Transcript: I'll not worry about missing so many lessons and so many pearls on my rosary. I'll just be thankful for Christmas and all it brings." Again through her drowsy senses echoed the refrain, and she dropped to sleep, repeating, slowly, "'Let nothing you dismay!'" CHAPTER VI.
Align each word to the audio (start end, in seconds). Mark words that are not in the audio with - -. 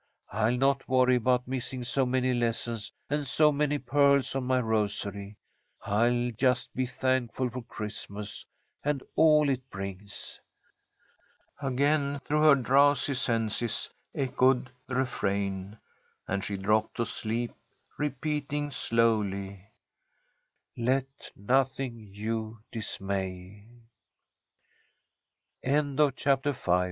I'll 0.31 0.57
not 0.57 0.87
worry 0.89 1.13
about 1.13 1.47
missing 1.47 1.83
so 1.83 2.07
many 2.07 2.33
lessons 2.33 2.91
and 3.07 3.27
so 3.27 3.51
many 3.51 3.77
pearls 3.77 4.33
on 4.33 4.45
my 4.45 4.59
rosary. 4.59 5.37
I'll 5.83 6.31
just 6.31 6.73
be 6.73 6.87
thankful 6.87 7.51
for 7.51 7.61
Christmas 7.61 8.43
and 8.83 9.03
all 9.15 9.47
it 9.47 9.69
brings." 9.69 10.39
Again 11.61 12.19
through 12.25 12.41
her 12.41 12.55
drowsy 12.55 13.13
senses 13.13 13.91
echoed 14.15 14.71
the 14.87 14.95
refrain, 14.95 15.77
and 16.27 16.43
she 16.43 16.57
dropped 16.57 16.97
to 16.97 17.05
sleep, 17.05 17.53
repeating, 17.99 18.71
slowly, 18.71 19.67
"'Let 20.75 21.29
nothing 21.35 22.09
you 22.11 22.57
dismay!'" 22.71 23.65
CHAPTER 25.63 26.53
VI. 26.53 26.79